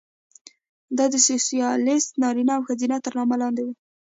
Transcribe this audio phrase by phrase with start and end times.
[0.97, 3.73] دا د سوسیالېست نارینه او ښځه تر نامه لاندې وه.